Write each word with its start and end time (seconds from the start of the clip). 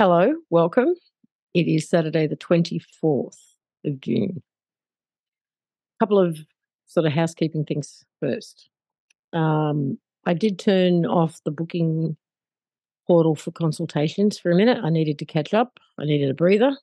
Hello, 0.00 0.32
welcome. 0.48 0.94
It 1.54 1.66
is 1.66 1.88
Saturday, 1.88 2.28
the 2.28 2.36
24th 2.36 3.36
of 3.84 4.00
June. 4.00 4.40
A 5.96 6.04
couple 6.04 6.20
of 6.20 6.38
sort 6.86 7.04
of 7.04 7.12
housekeeping 7.12 7.64
things 7.64 8.04
first. 8.20 8.68
Um, 9.32 9.98
I 10.24 10.34
did 10.34 10.56
turn 10.56 11.04
off 11.04 11.42
the 11.44 11.50
booking 11.50 12.16
portal 13.08 13.34
for 13.34 13.50
consultations 13.50 14.38
for 14.38 14.52
a 14.52 14.54
minute. 14.54 14.78
I 14.84 14.90
needed 14.90 15.18
to 15.18 15.24
catch 15.24 15.52
up, 15.52 15.80
I 15.98 16.04
needed 16.04 16.30
a 16.30 16.34
breather. 16.34 16.78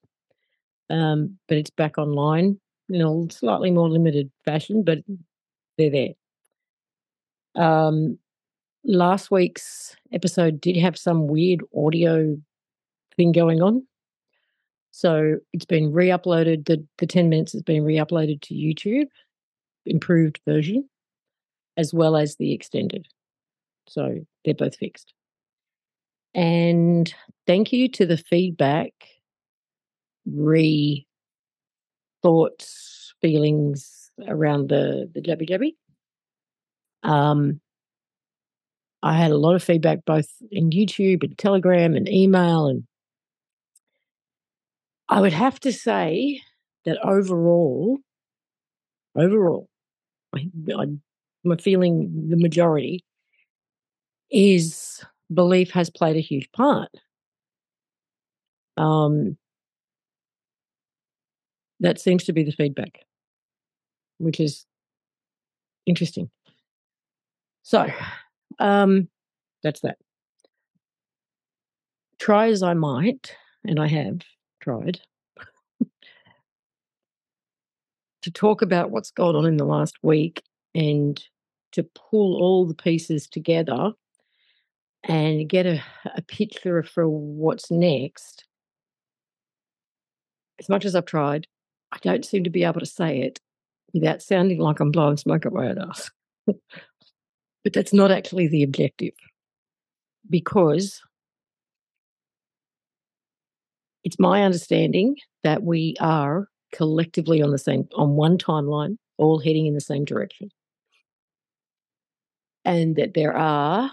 Um, 0.89 1.39
but 1.47 1.57
it's 1.57 1.69
back 1.69 1.97
online 1.97 2.59
in 2.89 3.01
a 3.01 3.31
slightly 3.31 3.71
more 3.71 3.89
limited 3.89 4.29
fashion, 4.43 4.83
but 4.83 4.97
they're 5.77 6.13
there. 7.55 7.63
Um, 7.63 8.19
last 8.83 9.31
week's 9.31 9.95
episode 10.11 10.59
did 10.59 10.75
have 10.75 10.97
some 10.97 11.27
weird 11.27 11.61
audio 11.73 12.35
thing 13.15 13.31
going 13.31 13.61
on. 13.61 13.85
So 14.91 15.37
it's 15.51 15.65
been 15.65 15.91
re 15.91 16.07
uploaded. 16.07 16.65
The, 16.65 16.85
the 16.97 17.07
10 17.07 17.29
minutes 17.29 17.53
has 17.53 17.61
been 17.61 17.83
re 17.83 17.95
uploaded 17.95 18.41
to 18.43 18.53
YouTube, 18.53 19.07
improved 19.85 20.39
version, 20.47 20.87
as 21.75 21.93
well 21.93 22.15
as 22.15 22.37
the 22.37 22.53
extended. 22.53 23.07
So 23.87 24.25
they're 24.43 24.53
both 24.53 24.77
fixed. 24.77 25.13
And 26.33 27.13
thank 27.47 27.71
you 27.71 27.87
to 27.89 28.05
the 28.05 28.17
feedback, 28.17 28.91
re 30.25 31.05
thoughts, 32.21 33.13
feelings 33.21 34.11
around 34.27 34.69
the, 34.69 35.09
the 35.13 35.21
Jabby 35.21 35.49
Jabby. 35.49 35.71
Um, 37.03 37.61
I 39.03 39.13
had 39.13 39.31
a 39.31 39.37
lot 39.37 39.55
of 39.55 39.63
feedback 39.63 40.05
both 40.05 40.27
in 40.51 40.71
YouTube 40.71 41.23
and 41.23 41.37
Telegram 41.37 41.95
and 41.95 42.09
email 42.09 42.67
and 42.67 42.83
I 45.07 45.21
would 45.21 45.33
have 45.33 45.59
to 45.61 45.71
say 45.71 46.41
that 46.85 46.97
overall, 47.05 47.99
overall, 49.15 49.69
I, 50.33 50.49
am 50.79 51.01
feeling 51.59 52.27
the 52.29 52.37
majority 52.37 53.03
is 54.31 55.03
belief 55.33 55.71
has 55.71 55.89
played 55.89 56.15
a 56.15 56.21
huge 56.21 56.51
part. 56.51 56.89
Um, 58.77 59.37
that 61.79 61.99
seems 61.99 62.23
to 62.25 62.33
be 62.33 62.43
the 62.43 62.51
feedback, 62.51 63.05
which 64.17 64.39
is 64.39 64.65
interesting. 65.85 66.29
So, 67.63 67.87
um, 68.59 69.07
that's 69.63 69.81
that. 69.81 69.97
Try 72.19 72.49
as 72.49 72.63
I 72.63 72.73
might, 72.73 73.35
and 73.63 73.79
I 73.79 73.87
have, 73.87 74.19
tried 74.65 74.99
to 78.23 78.31
talk 78.31 78.63
about 78.63 78.89
what's 78.89 79.11
gone 79.11 79.35
on 79.35 79.45
in 79.45 79.57
the 79.57 79.65
last 79.65 79.97
week 80.01 80.41
and 80.73 81.23
to 81.71 81.83
pull 81.83 82.41
all 82.41 82.65
the 82.65 82.73
pieces 82.73 83.27
together 83.27 83.91
and 85.03 85.47
get 85.47 85.67
a, 85.67 85.83
a 86.15 86.23
picture 86.23 86.81
for 86.81 87.07
what's 87.07 87.69
next. 87.69 88.45
As 90.59 90.67
much 90.67 90.85
as 90.85 90.95
I've 90.95 91.05
tried, 91.05 91.45
I 91.91 91.97
don't 92.01 92.25
seem 92.25 92.43
to 92.45 92.49
be 92.49 92.63
able 92.63 92.79
to 92.79 92.85
say 92.87 93.19
it 93.19 93.39
without 93.93 94.23
sounding 94.23 94.59
like 94.59 94.79
I'm 94.79 94.91
blowing 94.91 95.17
smoke 95.17 95.45
up 95.45 95.53
my 95.53 95.67
own 95.67 95.77
ass. 95.77 96.09
but 96.47 97.73
that's 97.73 97.93
not 97.93 98.09
actually 98.09 98.47
the 98.47 98.63
objective 98.63 99.13
because 100.27 100.99
it's 104.05 104.19
my 104.19 104.43
understanding 104.43 105.17
that 105.43 105.63
we 105.63 105.95
are 105.99 106.47
collectively 106.71 107.41
on 107.41 107.51
the 107.51 107.57
same 107.57 107.89
on 107.95 108.11
one 108.11 108.37
timeline, 108.37 108.97
all 109.17 109.39
heading 109.39 109.65
in 109.65 109.73
the 109.73 109.81
same 109.81 110.05
direction. 110.05 110.49
And 112.63 112.95
that 112.95 113.15
there 113.15 113.35
are, 113.35 113.91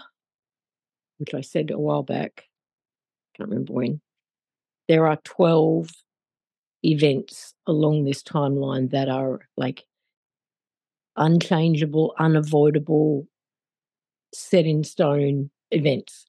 which 1.17 1.33
I 1.33 1.41
said 1.41 1.71
a 1.71 1.79
while 1.79 2.03
back, 2.03 2.45
can't 3.35 3.49
remember 3.49 3.73
when, 3.73 4.01
there 4.87 5.07
are 5.07 5.17
12 5.23 5.89
events 6.83 7.53
along 7.65 8.03
this 8.03 8.21
timeline 8.21 8.91
that 8.91 9.09
are 9.09 9.41
like 9.57 9.83
unchangeable, 11.15 12.13
unavoidable, 12.19 13.27
set 14.33 14.65
in 14.65 14.83
stone 14.83 15.49
events. 15.71 16.25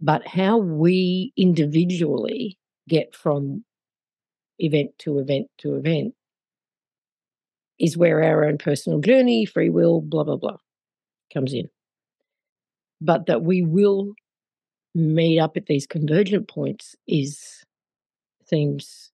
But 0.00 0.26
how 0.26 0.58
we 0.58 1.32
individually 1.36 2.58
get 2.88 3.14
from 3.14 3.64
event 4.58 4.90
to 4.98 5.18
event 5.18 5.48
to 5.58 5.76
event 5.76 6.14
is 7.78 7.96
where 7.96 8.22
our 8.24 8.44
own 8.44 8.58
personal 8.58 9.00
journey, 9.00 9.44
free 9.44 9.70
will, 9.70 10.00
blah, 10.00 10.24
blah, 10.24 10.36
blah 10.36 10.56
comes 11.32 11.52
in. 11.52 11.68
But 13.00 13.26
that 13.26 13.42
we 13.42 13.62
will 13.62 14.14
meet 14.94 15.38
up 15.38 15.56
at 15.56 15.66
these 15.66 15.86
convergent 15.86 16.48
points 16.48 16.96
is 17.06 17.64
seems 18.46 19.12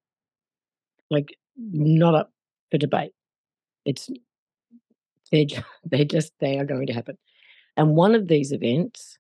like 1.11 1.37
not 1.57 2.15
up 2.15 2.33
for 2.71 2.79
debate. 2.79 3.13
It's 3.85 4.09
they're 5.31 5.45
just, 5.45 5.67
they 5.85 6.05
just 6.05 6.33
they 6.41 6.59
are 6.59 6.65
going 6.65 6.87
to 6.87 6.93
happen. 6.93 7.19
And 7.77 7.97
one 7.97 8.15
of 8.15 8.29
these 8.29 8.53
events 8.53 9.19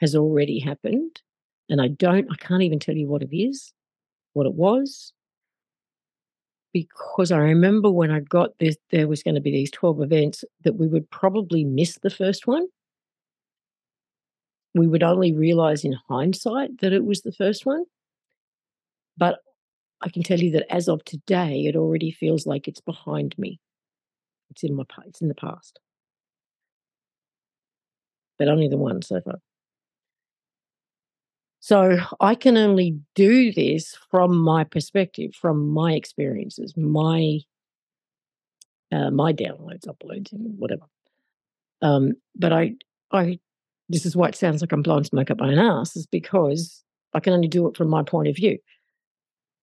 has 0.00 0.14
already 0.14 0.58
happened. 0.58 1.22
And 1.68 1.80
I 1.80 1.88
don't, 1.88 2.26
I 2.30 2.34
can't 2.36 2.62
even 2.62 2.80
tell 2.80 2.96
you 2.96 3.06
what 3.06 3.22
it 3.22 3.34
is 3.34 3.72
what 4.32 4.46
it 4.46 4.54
was 4.54 5.12
because 6.72 7.30
I 7.30 7.38
remember 7.38 7.90
when 7.90 8.10
I 8.10 8.20
got 8.20 8.58
this, 8.58 8.76
there 8.90 9.08
was 9.08 9.22
going 9.22 9.34
to 9.34 9.40
be 9.40 9.50
these 9.50 9.70
12 9.70 10.02
events 10.02 10.44
that 10.64 10.76
we 10.76 10.88
would 10.88 11.10
probably 11.10 11.64
miss 11.64 11.98
the 11.98 12.10
first 12.10 12.46
one. 12.46 12.66
We 14.74 14.86
would 14.86 15.02
only 15.02 15.32
realize 15.32 15.84
in 15.84 15.96
hindsight 16.08 16.80
that 16.80 16.94
it 16.94 17.04
was 17.04 17.20
the 17.20 17.32
first 17.32 17.66
one. 17.66 17.84
But 19.18 19.40
I 20.00 20.08
can 20.08 20.22
tell 20.22 20.40
you 20.40 20.50
that 20.52 20.72
as 20.72 20.88
of 20.88 21.04
today, 21.04 21.66
it 21.66 21.76
already 21.76 22.10
feels 22.10 22.46
like 22.46 22.66
it's 22.66 22.80
behind 22.80 23.34
me. 23.36 23.60
It's 24.50 24.64
in 24.64 24.74
my 24.74 24.84
it's 25.06 25.20
in 25.20 25.28
the 25.28 25.34
past. 25.34 25.78
But 28.38 28.48
only 28.48 28.68
the 28.68 28.78
one 28.78 29.02
so 29.02 29.20
far. 29.20 29.34
So 31.62 31.96
I 32.18 32.34
can 32.34 32.56
only 32.56 32.98
do 33.14 33.52
this 33.52 33.96
from 34.10 34.36
my 34.36 34.64
perspective, 34.64 35.32
from 35.32 35.68
my 35.68 35.92
experiences, 35.92 36.76
my 36.76 37.38
uh, 38.90 39.12
my 39.12 39.32
downloads, 39.32 39.86
uploads, 39.86 40.32
and 40.32 40.58
whatever. 40.58 40.86
Um, 41.80 42.14
but 42.34 42.52
I, 42.52 42.72
I, 43.12 43.38
this 43.88 44.04
is 44.04 44.16
why 44.16 44.28
it 44.28 44.34
sounds 44.34 44.60
like 44.60 44.72
I'm 44.72 44.82
blowing 44.82 45.04
smoke 45.04 45.30
up 45.30 45.38
my 45.38 45.52
own 45.52 45.60
ass, 45.60 45.94
is 45.94 46.04
because 46.04 46.82
I 47.14 47.20
can 47.20 47.32
only 47.32 47.46
do 47.46 47.68
it 47.68 47.76
from 47.76 47.88
my 47.88 48.02
point 48.02 48.26
of 48.26 48.34
view. 48.34 48.58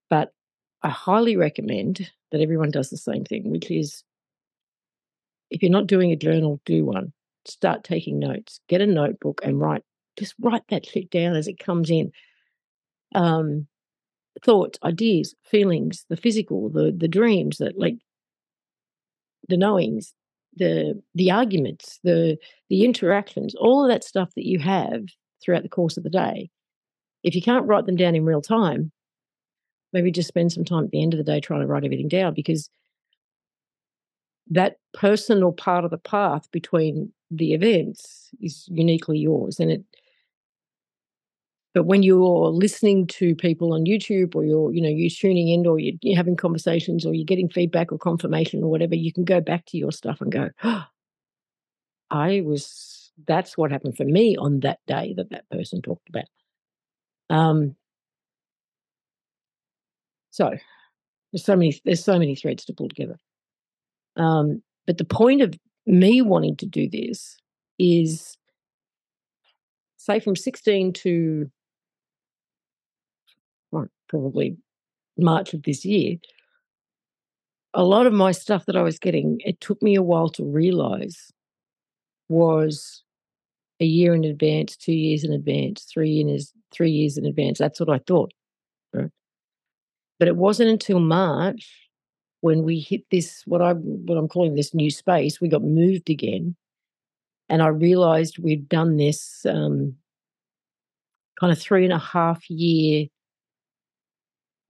But 0.09 0.32
I 0.82 0.90
highly 0.90 1.36
recommend 1.36 2.09
that 2.32 2.40
everyone 2.40 2.72
does 2.72 2.90
the 2.90 2.98
same 2.98 3.26
thing, 3.26 3.52
which 3.52 3.70
is 3.70 4.06
if 5.52 5.62
you're 5.62 5.70
not 5.70 5.88
doing 5.88 6.14
a 6.14 6.16
journal, 6.16 6.62
do 6.66 6.86
one. 6.86 7.12
Start 7.44 7.84
taking 7.84 8.20
notes. 8.20 8.62
Get 8.70 8.80
a 8.80 8.88
notebook 8.88 9.42
and 9.44 9.59
write 9.59 9.84
just 10.19 10.35
write 10.40 10.68
that 10.69 10.85
shit 10.85 11.09
down 11.09 11.35
as 11.35 11.47
it 11.47 11.59
comes 11.59 11.90
in. 11.90 12.12
Um, 13.16 13.68
thoughts, 14.44 14.78
ideas, 14.84 15.35
feelings, 15.44 16.06
the 16.09 16.18
physical, 16.18 16.69
the 16.69 16.94
the 16.96 17.07
dreams, 17.07 17.57
that 17.57 17.78
like 17.78 17.96
the 19.47 19.58
knowings, 19.58 20.13
the 20.56 21.02
the 21.16 21.31
arguments, 21.31 22.00
the 22.03 22.38
the 22.69 22.85
interactions, 22.85 23.56
all 23.56 23.84
of 23.84 23.90
that 23.90 24.03
stuff 24.03 24.29
that 24.35 24.47
you 24.47 24.59
have 24.59 25.03
throughout 25.41 25.63
the 25.63 25.69
course 25.69 25.97
of 25.97 26.03
the 26.03 26.09
day. 26.09 26.50
If 27.24 27.35
you 27.35 27.41
can't 27.41 27.68
write 27.68 27.85
them 27.85 27.96
down 27.96 28.16
in 28.16 28.25
real 28.25 28.41
time, 28.41 28.91
maybe 29.94 30.11
just 30.11 30.28
spend 30.28 30.52
some 30.52 30.64
time 30.64 30.85
at 30.85 30.91
the 30.91 31.02
end 31.02 31.14
of 31.14 31.17
the 31.17 31.23
day 31.23 31.40
trying 31.40 31.61
to 31.61 31.67
write 31.67 31.84
everything 31.84 32.08
down 32.08 32.34
because 32.34 32.70
that 34.49 34.78
personal 34.94 35.52
part 35.52 35.85
of 35.85 35.91
the 35.91 35.97
path 35.97 36.49
between 36.52 37.11
the 37.29 37.53
events 37.53 38.29
is 38.41 38.67
uniquely 38.72 39.20
yours 39.20 39.59
and 39.59 39.72
it 39.72 39.84
but 41.74 41.86
when 41.86 42.02
you're 42.02 42.50
listening 42.50 43.06
to 43.08 43.36
people 43.36 43.74
on 43.74 43.86
YouTube 43.86 44.36
or 44.36 44.44
you're, 44.44 44.74
you 44.74 44.82
know, 44.82 44.90
you're 44.90 45.10
tuning 45.10 45.50
in 45.50 45.68
or 45.68 45.80
you're, 45.80 46.16
having 46.16 46.36
conversations 46.36 47.06
or 47.06 47.14
you're 47.14 47.26
getting 47.26 47.50
feedback 47.50 47.92
or 47.92 48.00
confirmation 48.00 48.64
or 48.64 48.72
whatever, 48.72 48.96
you 48.96 49.14
can 49.14 49.24
go 49.24 49.40
back 49.40 49.66
to 49.68 49.78
your 49.78 49.92
stuff 49.92 50.20
and 50.20 50.32
go, 50.32 50.50
oh, 50.64 50.86
I 52.10 52.42
was, 52.42 53.12
that's 53.28 53.56
what 53.56 53.72
happened 53.72 53.98
for 53.98 54.04
me 54.04 54.36
on 54.36 54.62
that 54.62 54.80
day 54.88 55.14
that 55.18 55.30
that 55.30 55.48
person 55.52 55.82
talked 55.82 56.10
about. 56.10 56.26
Um, 57.30 57.76
so 60.32 60.50
there's 61.32 61.46
so 61.46 61.56
many, 61.56 61.80
there's 61.86 62.04
so 62.04 62.18
many 62.18 62.36
threads 62.36 62.66
to 62.66 62.74
pull 62.74 62.90
together. 62.90 63.18
Um, 64.16 64.64
but 64.88 64.98
the 64.98 65.06
point 65.06 65.44
of 65.44 65.54
me 65.86 66.24
wanting 66.24 66.58
to 66.58 66.66
do 66.66 66.90
this 66.90 67.38
is 67.78 68.38
say 69.98 70.20
from 70.20 70.36
16 70.36 70.94
to 70.94 71.52
probably 74.09 74.58
March 75.17 75.53
of 75.53 75.64
this 75.64 75.85
year, 75.85 76.17
a 77.73 77.84
lot 77.84 78.08
of 78.08 78.14
my 78.14 78.32
stuff 78.32 78.66
that 78.66 78.76
I 78.76 78.82
was 78.82 79.00
getting, 79.00 79.38
it 79.46 79.61
took 79.61 79.82
me 79.82 79.96
a 79.96 80.02
while 80.02 80.29
to 80.29 80.44
realize 80.44 81.32
was 82.28 83.03
a 83.79 83.85
year 83.85 84.14
in 84.14 84.23
advance, 84.23 84.76
two 84.76 84.94
years 84.94 85.23
in 85.23 85.32
advance, 85.32 85.84
three 85.84 86.09
years, 86.09 86.53
three 86.72 86.91
years 86.91 87.17
in 87.17 87.26
advance. 87.26 87.59
That's 87.59 87.79
what 87.79 87.90
I 87.90 88.00
thought. 88.00 88.34
Right? 88.94 89.09
But 90.17 90.28
it 90.28 90.35
wasn't 90.35 90.70
until 90.70 91.00
March 91.00 91.90
when 92.41 92.64
we 92.64 92.79
hit 92.79 93.03
this 93.11 93.44
what 93.46 93.61
I 93.61 93.73
what 93.73 94.17
I'm 94.17 94.28
calling 94.28 94.56
this 94.56 94.73
new 94.73 94.90
space. 94.90 95.40
We 95.40 95.47
got 95.47 95.64
moved 95.64 96.09
again, 96.09 96.56
and 97.47 97.61
I 97.61 97.67
realized 97.67 98.40
we'd 98.40 98.67
done 98.67 98.97
this 98.97 99.46
um, 99.46 99.96
kind 101.40 101.52
of 101.52 101.59
three 101.59 101.84
and 101.85 101.94
a 101.94 102.00
half 102.00 102.50
year 102.50 103.08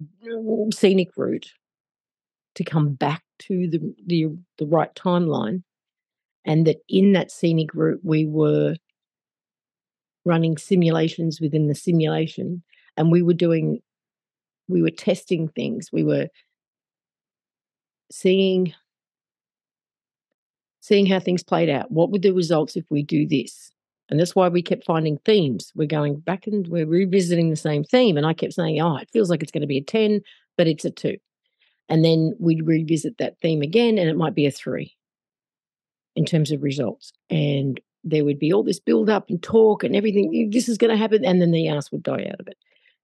Mm, 0.02 0.74
scenic 0.74 1.10
route 1.18 1.52
to 2.56 2.64
come 2.64 2.94
back 2.94 3.24
to 3.40 3.68
the 3.70 3.80
the, 4.06 4.28
the 4.58 4.66
right 4.66 4.94
timeline 4.96 5.64
and 6.46 6.66
that 6.68 6.78
in 6.88 7.14
that 7.14 7.32
scenic 7.32 7.74
route 7.74 8.00
we 8.04 8.26
were 8.26 8.76
running 10.26 10.58
simulations 10.58 11.42
within 11.42 11.68
the 11.68 11.76
simulation 11.76 12.64
and 12.96 13.12
we 13.12 13.22
were 13.22 13.34
doing 13.34 13.82
we 14.70 14.82
were 14.82 14.92
testing 14.92 15.50
things. 15.50 15.90
We 15.92 16.04
were 16.04 16.28
seeing 18.12 18.74
seeing 20.80 21.06
how 21.06 21.20
things 21.20 21.44
played 21.44 21.70
out. 21.70 21.92
What 21.92 22.10
would 22.12 22.22
the 22.22 22.32
results 22.32 22.78
if 22.78 22.86
we 22.90 23.04
do 23.04 23.28
this 23.28 23.72
and 24.10 24.20
that's 24.20 24.36
why 24.36 24.48
we 24.48 24.62
kept 24.62 24.86
finding 24.86 25.18
themes 25.20 25.72
we're 25.76 25.88
going 25.88 26.18
back 26.20 26.48
and 26.48 26.68
we're 26.68 26.86
revisiting 26.86 27.50
the 27.50 27.56
same 27.56 27.84
theme 27.84 28.18
and 28.18 28.26
i 28.26 28.34
kept 28.34 28.54
saying 28.54 28.82
oh 28.82 28.98
it 28.98 29.10
feels 29.12 29.30
like 29.30 29.42
it's 29.42 29.52
going 29.52 29.62
to 29.62 29.68
be 29.68 29.78
a 29.78 29.84
10 29.84 30.22
but 30.58 30.68
it's 30.68 30.86
a 30.86 30.92
2 30.92 31.18
and 31.88 32.06
then 32.06 32.34
we'd 32.40 32.66
revisit 32.66 33.18
that 33.18 33.40
theme 33.40 33.62
again 33.62 33.98
and 33.98 34.10
it 34.10 34.18
might 34.18 34.36
be 34.36 34.46
a 34.46 34.52
3 34.52 34.94
in 36.16 36.26
terms 36.26 36.52
of 36.52 36.62
results 36.64 37.12
and 37.30 37.80
there 38.04 38.26
would 38.26 38.40
be 38.40 38.54
all 38.54 38.64
this 38.64 38.80
build 38.80 39.10
up 39.10 39.30
and 39.30 39.42
talk 39.42 39.84
and 39.84 39.96
everything. 39.96 40.50
This 40.52 40.70
is 40.70 40.78
going 40.78 40.92
to 40.92 40.98
happen. 40.98 41.26
And 41.26 41.42
then 41.42 41.52
the 41.52 41.68
ass 41.68 41.92
would 41.92 42.04
die 42.04 42.30
out 42.32 42.40
of 42.40 42.48
it 42.48 42.58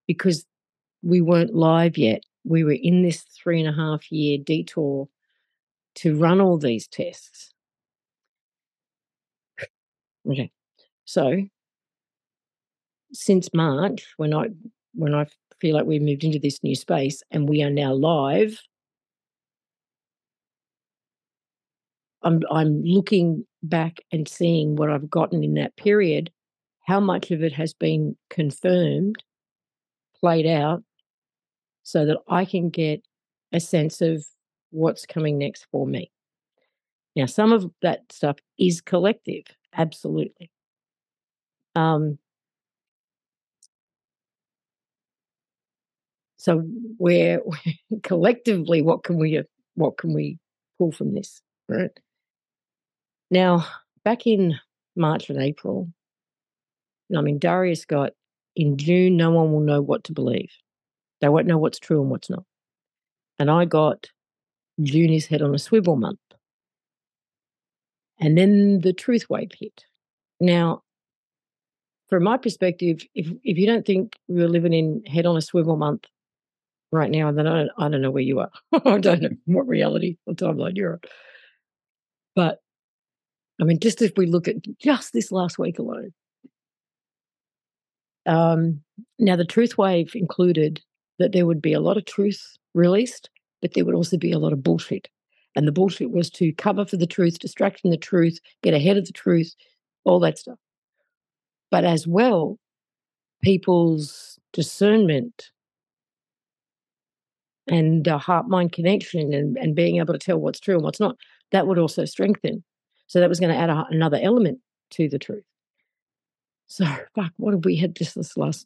because 0.07 0.45
we 1.03 1.21
weren't 1.21 1.53
live 1.53 1.97
yet. 1.97 2.23
We 2.43 2.63
were 2.63 2.77
in 2.79 3.03
this 3.03 3.21
three 3.21 3.59
and 3.59 3.69
a 3.69 3.73
half 3.73 4.11
year 4.11 4.37
detour 4.37 5.07
to 5.95 6.17
run 6.17 6.41
all 6.41 6.57
these 6.57 6.87
tests. 6.87 7.53
Okay. 10.29 10.51
So 11.05 11.47
since 13.13 13.53
March, 13.53 14.13
when 14.17 14.33
I 14.33 14.47
when 14.93 15.13
I 15.13 15.25
feel 15.59 15.75
like 15.75 15.85
we've 15.85 16.01
moved 16.01 16.23
into 16.23 16.39
this 16.39 16.63
new 16.63 16.75
space 16.75 17.21
and 17.31 17.47
we 17.49 17.63
are 17.63 17.69
now 17.69 17.93
live, 17.93 18.59
I'm 22.23 22.41
I'm 22.51 22.81
looking 22.83 23.45
back 23.63 23.97
and 24.11 24.27
seeing 24.27 24.75
what 24.75 24.89
I've 24.89 25.09
gotten 25.09 25.43
in 25.43 25.53
that 25.55 25.75
period, 25.77 26.31
how 26.85 26.99
much 26.99 27.31
of 27.31 27.43
it 27.43 27.53
has 27.53 27.73
been 27.73 28.15
confirmed, 28.29 29.23
played 30.19 30.47
out, 30.47 30.83
so 31.83 32.05
that 32.05 32.17
I 32.27 32.45
can 32.45 32.69
get 32.69 33.01
a 33.53 33.59
sense 33.59 34.01
of 34.01 34.25
what's 34.71 35.05
coming 35.05 35.37
next 35.37 35.67
for 35.71 35.85
me. 35.85 36.11
Now, 37.15 37.27
some 37.27 37.53
of 37.53 37.71
that 37.81 38.11
stuff 38.11 38.37
is 38.59 38.81
collective, 38.81 39.43
absolutely. 39.73 40.51
Um, 41.75 42.17
so, 46.37 46.59
where 46.97 47.41
collectively, 48.03 48.81
what 48.81 49.03
can 49.03 49.17
we 49.17 49.41
what 49.75 49.97
can 49.97 50.13
we 50.13 50.39
pull 50.77 50.91
from 50.91 51.13
this? 51.13 51.41
Right. 51.67 51.91
Now, 53.31 53.65
back 54.03 54.27
in 54.27 54.55
March 54.95 55.29
and 55.29 55.41
April, 55.41 55.89
I 57.15 57.21
mean, 57.21 57.39
Darius 57.39 57.85
got 57.85 58.11
in 58.55 58.77
June, 58.77 59.17
no 59.17 59.31
one 59.31 59.51
will 59.51 59.59
know 59.59 59.81
what 59.81 60.03
to 60.05 60.13
believe. 60.13 60.51
They 61.21 61.29
won't 61.29 61.47
know 61.47 61.57
what's 61.57 61.79
true 61.79 62.01
and 62.01 62.09
what's 62.09 62.29
not. 62.29 62.43
And 63.39 63.51
I 63.51 63.65
got 63.65 64.07
June 64.81 65.11
is 65.11 65.25
head 65.25 65.41
on 65.41 65.55
a 65.55 65.59
swivel 65.59 65.95
month. 65.95 66.19
And 68.19 68.37
then 68.37 68.79
the 68.79 68.93
truth 68.93 69.29
wave 69.29 69.51
hit. 69.59 69.85
Now, 70.39 70.83
from 72.09 72.23
my 72.23 72.37
perspective, 72.37 73.01
if 73.15 73.27
if 73.43 73.57
you 73.57 73.65
don't 73.65 73.85
think 73.85 74.13
we're 74.27 74.47
living 74.47 74.73
in 74.73 75.03
head 75.05 75.25
on 75.25 75.37
a 75.37 75.41
swivel 75.41 75.77
month 75.77 76.05
right 76.91 77.11
now, 77.11 77.31
then 77.31 77.47
I 77.47 77.57
don't, 77.57 77.71
I 77.77 77.89
don't 77.89 78.01
know 78.01 78.11
where 78.11 78.23
you 78.23 78.39
are. 78.39 78.51
I 78.85 78.99
don't 78.99 79.21
know 79.21 79.29
what 79.45 79.67
reality 79.67 80.17
or 80.25 80.33
timeline 80.33 80.75
you're 80.75 80.93
on. 80.93 80.99
But 82.35 82.59
I 83.59 83.63
mean, 83.63 83.79
just 83.79 84.01
if 84.01 84.13
we 84.17 84.25
look 84.25 84.47
at 84.47 84.57
just 84.79 85.13
this 85.13 85.31
last 85.31 85.57
week 85.57 85.79
alone. 85.79 86.13
Um, 88.25 88.81
now, 89.19 89.35
the 89.35 89.45
truth 89.45 89.77
wave 89.77 90.11
included 90.15 90.81
that 91.19 91.31
there 91.31 91.45
would 91.45 91.61
be 91.61 91.73
a 91.73 91.79
lot 91.79 91.97
of 91.97 92.05
truth 92.05 92.57
released, 92.73 93.29
but 93.61 93.73
there 93.73 93.85
would 93.85 93.95
also 93.95 94.17
be 94.17 94.31
a 94.31 94.39
lot 94.39 94.51
of 94.51 94.63
bullshit. 94.63 95.07
And 95.55 95.67
the 95.67 95.71
bullshit 95.71 96.11
was 96.11 96.29
to 96.31 96.51
cover 96.53 96.85
for 96.85 96.97
the 96.97 97.07
truth, 97.07 97.39
distract 97.39 97.79
from 97.79 97.91
the 97.91 97.97
truth, 97.97 98.39
get 98.61 98.73
ahead 98.73 98.97
of 98.97 99.05
the 99.05 99.13
truth, 99.13 99.53
all 100.03 100.19
that 100.19 100.37
stuff. 100.37 100.57
But 101.71 101.83
as 101.83 102.07
well, 102.07 102.57
people's 103.43 104.39
discernment 104.53 105.51
and 107.67 108.05
heart 108.07 108.47
mind 108.47 108.71
connection 108.71 109.33
and, 109.33 109.57
and 109.57 109.75
being 109.75 109.97
able 109.97 110.13
to 110.13 110.19
tell 110.19 110.37
what's 110.37 110.59
true 110.59 110.75
and 110.75 110.83
what's 110.83 110.99
not, 110.99 111.15
that 111.51 111.67
would 111.67 111.79
also 111.79 112.05
strengthen. 112.05 112.63
So 113.07 113.19
that 113.19 113.29
was 113.29 113.39
going 113.39 113.53
to 113.53 113.59
add 113.59 113.69
a, 113.69 113.85
another 113.89 114.19
element 114.21 114.59
to 114.91 115.09
the 115.09 115.19
truth. 115.19 115.43
So, 116.67 116.85
fuck, 117.15 117.31
what 117.37 117.53
have 117.53 117.65
we 117.65 117.75
had 117.75 117.95
just 117.95 118.15
this 118.15 118.37
last 118.37 118.65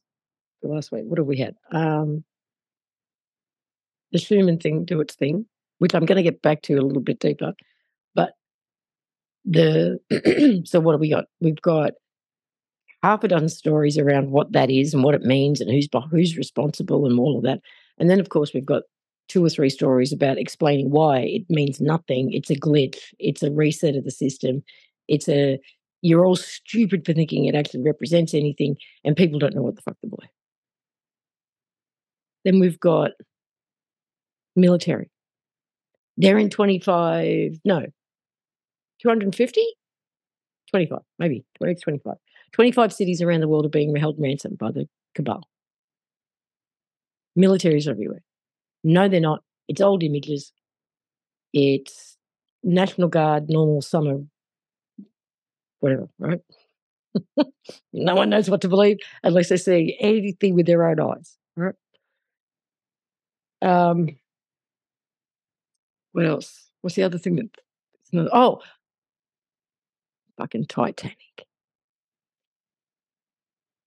last 0.64 0.92
week? 0.92 1.06
What 1.06 1.18
have 1.18 1.28
we 1.28 1.38
had? 1.38 1.56
Um, 1.72 2.24
the 4.12 4.20
Schumann 4.20 4.58
thing 4.58 4.86
do 4.86 5.00
its 5.02 5.16
thing, 5.16 5.46
which 5.78 5.94
I'm 5.94 6.06
going 6.06 6.18
to 6.18 6.24
get 6.24 6.42
back 6.42 6.62
to 6.64 6.76
a 6.76 6.82
little 6.82 7.02
bit 7.02 7.20
deeper. 7.20 7.54
But 8.16 8.34
the 9.46 10.00
so 10.66 10.80
what 10.80 10.94
have 10.94 11.02
we 11.02 11.10
got? 11.10 11.26
We've 11.40 11.62
got 11.62 11.94
half 13.04 13.24
a 13.24 13.28
dozen 13.28 13.50
stories 13.50 13.98
around 13.98 14.32
what 14.32 14.52
that 14.52 14.70
is 14.70 14.94
and 14.94 15.04
what 15.04 15.16
it 15.16 15.24
means 15.24 15.62
and 15.62 15.72
who's 15.72 15.88
who's 16.12 16.38
responsible 16.38 17.06
and 17.06 17.20
all 17.20 17.38
of 17.38 17.44
that. 17.44 17.62
And 17.98 18.10
then, 18.10 18.20
of 18.20 18.30
course, 18.30 18.54
we've 18.54 18.66
got 18.66 18.84
two 19.28 19.46
or 19.46 19.50
three 19.50 19.70
stories 19.70 20.12
about 20.12 20.38
explaining 20.38 20.90
why 20.90 21.20
it 21.20 21.44
means 21.50 21.80
nothing. 21.80 22.34
It's 22.34 22.50
a 22.50 22.56
glitch. 22.56 22.98
It's 23.20 23.44
a 23.44 23.52
reset 23.52 23.96
of 23.96 24.04
the 24.04 24.12
system. 24.12 24.64
It's 25.08 25.30
a 25.30 25.60
you're 26.02 26.26
all 26.26 26.36
stupid 26.36 27.06
for 27.06 27.14
thinking 27.14 27.46
it 27.46 27.56
actually 27.56 27.84
represents 27.84 28.34
anything, 28.34 28.78
and 29.04 29.16
people 29.18 29.40
don't 29.40 29.56
know 29.56 29.62
what 29.62 29.76
the 29.76 29.82
fuck 29.82 30.00
to 30.02 30.08
believe. 30.08 30.30
Then 32.46 32.60
we've 32.60 32.80
got 32.80 33.12
military. 34.56 35.10
They're 36.18 36.38
in 36.38 36.50
25, 36.50 37.60
no, 37.66 37.86
250? 39.02 39.66
25, 40.72 41.00
maybe 41.18 41.46
20, 41.58 41.76
25. 41.76 42.16
25 42.52 42.94
cities 42.94 43.22
around 43.22 43.42
the 43.42 43.48
world 43.48 43.66
are 43.66 43.70
being 43.70 43.96
held 43.96 44.16
ransom 44.20 44.56
by 44.60 44.72
the 44.72 44.88
cabal. 45.16 45.48
Militaries 47.38 47.88
everywhere. 47.88 48.22
No, 48.84 49.08
they're 49.08 49.20
not. 49.20 49.44
It's 49.68 49.82
old 49.82 50.04
images. 50.04 50.52
It's 51.54 52.18
National 52.64 53.08
Guard, 53.08 53.50
normal 53.50 53.82
summer, 53.82 54.20
whatever, 55.80 56.10
right? 56.20 56.40
no 57.94 58.16
one 58.16 58.30
knows 58.30 58.50
what 58.50 58.62
to 58.62 58.68
believe 58.68 58.98
unless 59.24 59.50
they 59.50 59.58
see 59.58 59.98
anything 60.00 60.56
with 60.56 60.66
their 60.66 60.88
own 60.88 61.00
eyes, 61.00 61.38
right? 61.56 61.76
Um, 63.62 64.08
what 66.12 66.26
else? 66.26 66.70
What's 66.82 66.96
the 66.96 67.04
other 67.04 67.18
thing 67.18 67.36
that? 67.36 68.30
Oh, 68.34 68.62
fucking 70.38 70.66
Titanic. 70.66 71.46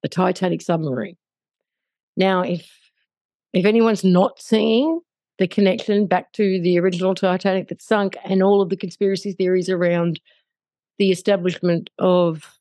The 0.03 0.09
Titanic 0.09 0.63
submarine. 0.63 1.17
Now, 2.17 2.43
if 2.43 2.71
if 3.53 3.67
anyone's 3.67 4.05
not 4.05 4.41
seeing 4.41 5.01
the 5.39 5.47
connection 5.47 6.07
back 6.07 6.33
to 6.33 6.61
the 6.61 6.79
original 6.79 7.15
Titanic 7.15 7.69
that 7.69 7.83
sunk 7.83 8.17
and 8.25 8.43
all 8.43 8.61
of 8.63 8.69
the 8.69 8.77
conspiracy 8.77 9.33
theories 9.33 9.69
around 9.69 10.21
the 10.99 11.11
establishment 11.11 11.91
of 11.99 12.59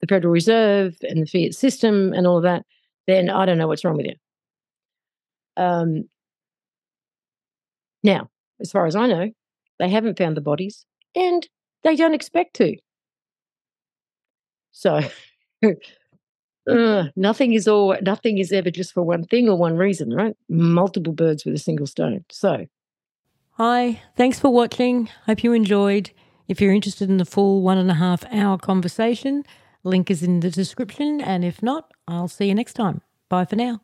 the 0.00 0.06
Federal 0.06 0.32
Reserve 0.32 0.96
and 1.02 1.22
the 1.22 1.26
fiat 1.26 1.54
system 1.54 2.12
and 2.12 2.26
all 2.26 2.36
of 2.36 2.42
that, 2.42 2.64
then 3.06 3.30
I 3.30 3.46
don't 3.46 3.58
know 3.58 3.68
what's 3.68 3.84
wrong 3.84 3.96
with 3.96 4.06
you. 4.06 4.14
Um, 5.56 6.08
now, 8.02 8.28
as 8.60 8.70
far 8.72 8.86
as 8.86 8.96
I 8.96 9.06
know, 9.06 9.30
they 9.78 9.88
haven't 9.88 10.18
found 10.18 10.36
the 10.36 10.40
bodies 10.40 10.84
and 11.14 11.48
they 11.84 11.96
don't 11.96 12.14
expect 12.14 12.54
to. 12.56 12.76
So 14.72 15.00
uh, 16.70 17.04
nothing 17.16 17.52
is 17.52 17.68
all 17.68 17.96
nothing 18.02 18.38
is 18.38 18.52
ever 18.52 18.70
just 18.70 18.92
for 18.92 19.02
one 19.02 19.24
thing 19.24 19.48
or 19.48 19.56
one 19.56 19.76
reason, 19.76 20.12
right? 20.12 20.36
Multiple 20.48 21.12
birds 21.12 21.44
with 21.44 21.54
a 21.54 21.58
single 21.58 21.86
stone. 21.86 22.24
So, 22.30 22.66
hi, 23.52 24.00
thanks 24.16 24.38
for 24.38 24.50
watching. 24.52 25.08
Hope 25.26 25.42
you 25.44 25.52
enjoyed. 25.52 26.10
If 26.48 26.60
you're 26.60 26.72
interested 26.72 27.08
in 27.08 27.16
the 27.16 27.24
full 27.24 27.62
one 27.62 27.78
and 27.78 27.90
a 27.90 27.94
half 27.94 28.24
hour 28.32 28.58
conversation, 28.58 29.44
link 29.84 30.10
is 30.10 30.22
in 30.22 30.40
the 30.40 30.50
description. 30.50 31.20
And 31.20 31.44
if 31.44 31.62
not, 31.62 31.90
I'll 32.06 32.28
see 32.28 32.46
you 32.46 32.54
next 32.54 32.74
time. 32.74 33.02
Bye 33.28 33.44
for 33.44 33.56
now. 33.56 33.80